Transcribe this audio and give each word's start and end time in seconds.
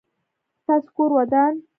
ستاسو 0.63 0.87
کور 0.95 1.09
ودان؟ 1.17 1.53